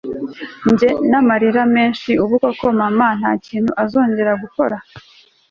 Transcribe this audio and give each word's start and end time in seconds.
Njye 0.71 0.89
namarira 1.09 1.63
menshi 1.75 2.11
ubu 2.23 2.35
koko 2.43 2.65
mama 2.79 3.07
ntakintu 3.19 3.71
azongera 3.83 4.31
gukora 4.43 4.75